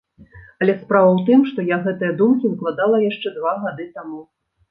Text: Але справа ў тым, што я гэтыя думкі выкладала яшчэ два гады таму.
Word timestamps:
Але 0.61 0.73
справа 0.83 1.09
ў 1.09 1.19
тым, 1.27 1.43
што 1.49 1.65
я 1.67 1.77
гэтыя 1.85 2.15
думкі 2.21 2.51
выкладала 2.53 2.97
яшчэ 3.09 3.35
два 3.37 3.53
гады 3.67 3.85
таму. 4.01 4.19